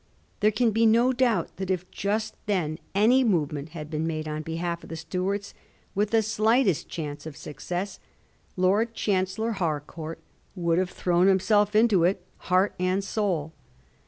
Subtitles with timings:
[0.39, 4.41] There can be no doubt that if just then any movement had been made on
[4.41, 5.53] behalf of the Stuarts
[5.93, 7.99] with the slightest chance of success,
[8.57, 10.17] Lord Chancellor Harcourt
[10.55, 13.53] would have thrown himself into it heart and soul.